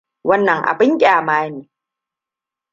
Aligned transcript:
Wannan 0.23 0.63
abin 0.65 0.97
ƙyama 0.97 1.49
ne! 1.49 1.69